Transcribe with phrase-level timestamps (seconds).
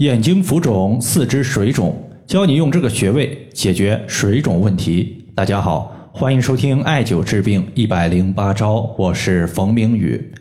[0.00, 1.94] 眼睛浮肿、四肢水肿，
[2.26, 5.22] 教你用这个穴位解决水肿问题。
[5.34, 10.32] 大家好，欢迎收听艾灸治病一百零八招，我是冯明宇。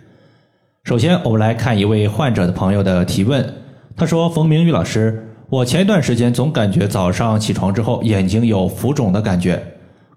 [0.85, 3.53] 首先，我们来看一位患者的朋友的提问。
[3.97, 9.61] 他说：“冯明宇老师，我前一段时间总感觉早上起床之后眼睛有浮肿的感觉，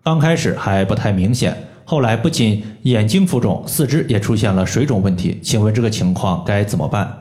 [0.05, 1.53] 刚开始还不太明显，
[1.85, 5.41] 后来不仅眼睛浮肿，四肢也出现了水肿问题。
[5.43, 7.13] 请问这个情况该怎么办？”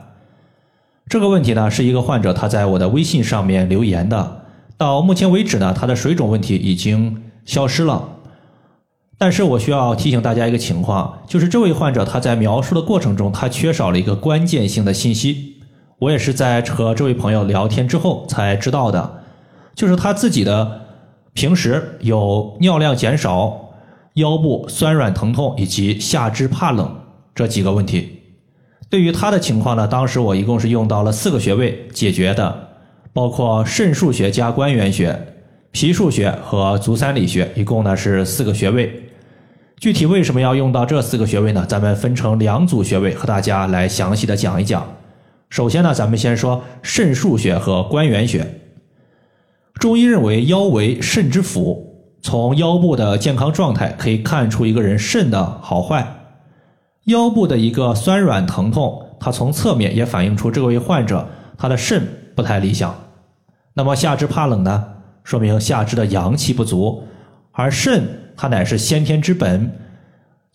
[1.08, 4.42] 这个问题呢，是一个患者他在我的微信上面留言的。
[4.76, 8.08] 到目前为止呢，他的水肿问题已经消失了。
[9.18, 15.58] 但是我需要提醒大家一个情况，就是这位患者他在描述的过程中，他缺少了一个关键性的信息。
[15.98, 19.22] 我也是在和这位朋友聊天之后才知道的，
[19.76, 20.80] 就是他自己的
[21.34, 23.74] 平时有尿量减少、
[24.14, 26.92] 腰部酸软疼痛以及下肢怕冷
[27.32, 28.21] 这几个问题。
[28.92, 32.68] 对于他的情况呢，当时我一共是用到了四个穴位解决的，
[33.14, 35.18] 包括肾腧穴加关元穴、
[35.70, 39.02] 脾腧穴和足三里穴，一共呢是四个穴位。
[39.78, 41.64] 具体为什么要用到这四个穴位呢？
[41.66, 44.86] 咱们分成两组穴位和大家来详细的讲一讲。
[45.48, 48.46] 首先呢，咱们先说肾腧穴和关元穴。
[49.76, 56.21] 中医认为腰为肾之府，从腰部的健康状态可以看出一个人肾的好坏。
[57.04, 61.28] 腰部的一个酸软疼痛，它从侧面也反映出这位患者
[61.58, 62.94] 他的肾不太理想。
[63.74, 64.84] 那么下肢怕冷呢，
[65.24, 67.02] 说明下肢的阳气不足，
[67.50, 68.04] 而肾
[68.36, 69.70] 它乃是先天之本，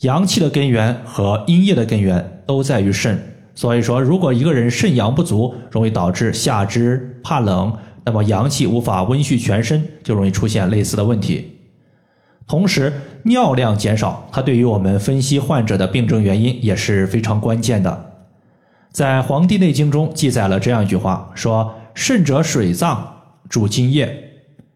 [0.02, 3.20] 阳气的根源和阴液的根源都在于肾。
[3.54, 11.57] 所以说，如果一个人肾阳不足，容易导致下肢怕冷，那么阳气无法温煦全身，就容易出现类似的问题。
[12.48, 18.06] 同时，尿量减少，它对于我们分析患者的病症原因也是非常关键的。
[18.90, 23.06] 在《黄帝内经》中记载了这样一句话，说：“肾者水脏，
[23.50, 24.32] 主津液。”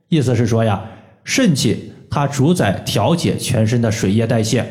[0.09, 0.83] 意思是说呀，
[1.23, 4.65] 肾气它主宰调节全身的水液代谢，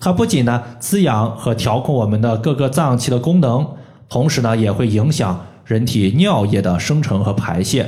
[0.00, 3.68] 它不仅呢滋养和调控我们的各个脏器的功能，
[4.08, 7.86] 同时呢也会影响人体尿液的生成和排泄。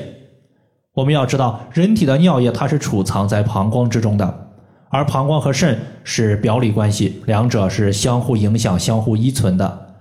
[0.98, 4.48] 我们要知道，人体的尿液它是储藏在膀胱之中的，
[4.88, 9.94] 而膀胱和肾是表里关系，两者是相互影响、相互依存的。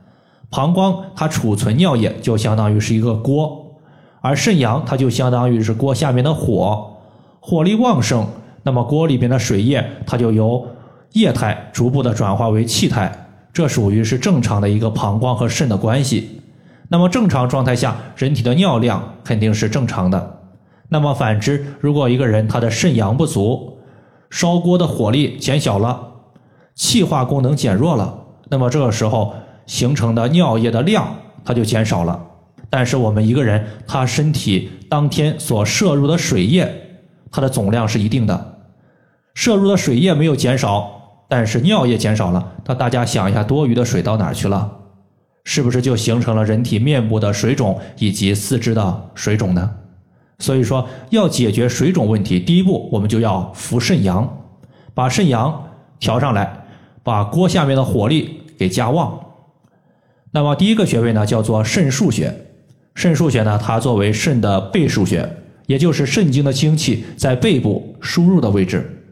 [0.50, 3.76] 膀胱它储存尿液，就相当于是一个锅，
[4.22, 6.98] 而肾阳它就相当于是锅下面的火，
[7.40, 8.26] 火力旺盛，
[8.64, 10.66] 那么锅里边的水液它就由
[11.12, 16.42] 液态逐步的转化为气态，这属于是正常的一个膀胱和肾的关系。
[16.88, 20.37] 那么正常状态下，人体的尿量肯定是正常的。
[20.90, 23.80] 那么反之，如果一个人他的肾阳不足，
[24.30, 26.12] 烧锅的火力减小了，
[26.76, 29.34] 气化功能减弱了，那么这个时候
[29.66, 32.24] 形成的尿液的量它就减少了。
[32.70, 36.70] 但是我们一个人他身体当天所摄入的水液，
[37.32, 38.60] 它的总量是一定的，
[39.34, 44.70] 摄入的水液没有减少，但是尿液减少了，那大家想一下，多余的水到哪儿去了？
[45.44, 49.72] 是不是就形成了人体面部的水肿以及四肢的水肿呢？
[50.40, 54.46] 所以说，要解决水肿问题，第一步我们就要扶肾阳，
[54.94, 56.66] 把肾阳调上来，
[57.02, 59.20] 把锅下面的火力给加旺。
[60.32, 62.46] 那么第一个穴位呢，叫做肾腧穴。
[62.94, 65.28] 肾腧穴呢，它作为肾的背腧穴，
[65.66, 69.06] 也就是肾经的精气在背部输入的位置。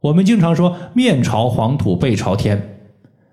[0.00, 2.78] 我们经常说面朝黄土背朝天，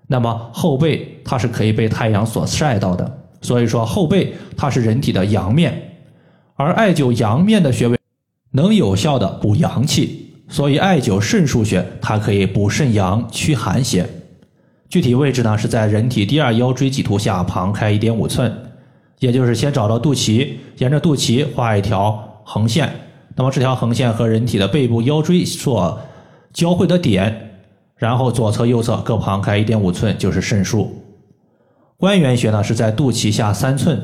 [0.08, 5.85] 那么后背它是可以被太阳所晒到的，所以说后背它是人体的阳面。
[6.56, 7.98] 而艾灸阳面的穴位
[8.52, 14.08] 能有效的补阳气，所以艾灸肾腧穴它可以补肾阳、驱寒邪。
[14.88, 18.50] 具体位置呢是在人体第二腰椎棘突下旁开一点五寸，
[19.18, 22.90] 也就是先找到肚脐，沿着肚脐画一条横线，
[23.34, 26.00] 那么这条横线和人体的背部腰椎所
[26.54, 27.50] 交汇的点，
[27.96, 30.88] 然后左侧右侧各旁开一点五寸就是肾腧。
[31.98, 34.00] 关元穴呢是在肚脐下三寸。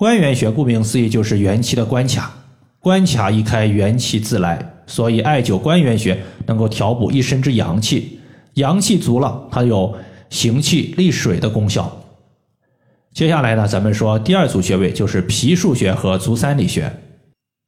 [0.00, 2.32] 关元穴顾名思义就是元气的关卡，
[2.78, 8.18] 关卡一开，元气自来，所以艾灸关元穴能够调补一身之阳气，
[8.54, 9.94] 阳气足了，它有
[10.30, 12.00] 行气利水的功效。
[13.12, 16.90] 接下来呢，咱们说第二组穴位就是脾腧穴和足三里穴。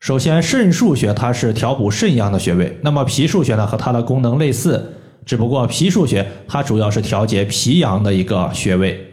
[0.01, 4.95] 首先，肾腧穴它是调补肾阳的穴位，那么脾腧穴呢和它的功能类似，
[5.27, 9.12] 只不过脾腧穴它主要是调节脾阳的一个穴位。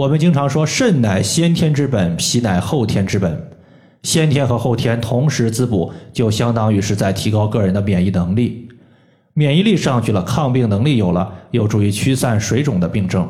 [0.00, 3.50] 我们经常说，肾乃先天之本，脾乃后天之本。
[4.02, 8.66] 先天和后天同时滋补，就相当于是在提高个人的免疫能力。
[9.34, 13.28] 免疫力上去了，抗病能力有了，有助于驱散水肿的病症。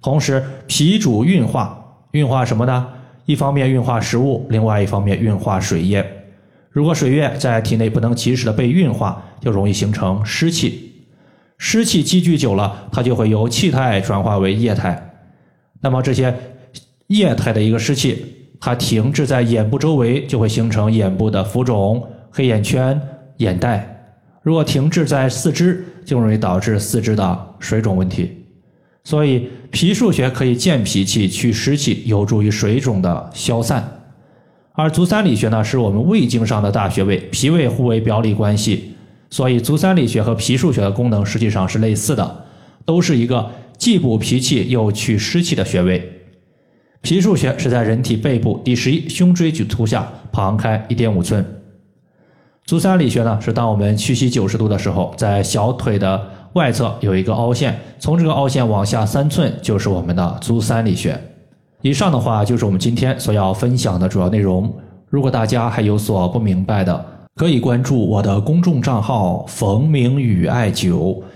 [0.00, 1.78] 同时，脾主运化，
[2.12, 2.86] 运化什么呢？
[3.26, 6.02] 一方面运化食物，另外一方面运化水液。
[6.70, 10.94] 如果水液在体内不能及时的被运化，就容易形成湿气。
[11.58, 15.10] 湿气积聚久了，它就会由气态转化为液态。
[15.84, 16.34] 那么这些
[17.08, 18.24] 液态的一个湿气，
[18.58, 22.98] 它停滞在眼部周围，就会形成眼部的浮肿、黑眼圈、
[23.36, 24.16] 眼袋。
[24.40, 28.30] 如果停滞在四肢，就容易导致四肢的水肿问题。
[29.04, 33.86] 所以，脾腧穴可以健脾气、祛湿气，有助于水肿的消散。
[34.72, 38.94] 而足三里穴呢，是我们胃经上的大穴位，脾胃互为表里关系。
[39.28, 42.44] 所以，足三里穴和脾腧穴的功能实际上是类似的，
[42.86, 43.50] 都是一个
[43.84, 46.10] 既补脾气又去湿气的穴位。
[47.02, 51.44] 脾腧穴是在人体背部第十一胸椎棘突下旁开一点五寸。
[52.64, 56.18] 足三里穴呢，是当我们屈膝九十度的时候，在小腿的
[56.54, 61.20] 外侧有一个凹陷，从这个凹陷往下三寸就是我们的足三里穴。
[61.82, 64.74] 以上的话就是我们今天所要分享的主要内容。
[65.10, 67.04] 如果大家还有所不明白的，
[67.36, 71.22] 可以关注我的公众账号“冯明宇艾灸”，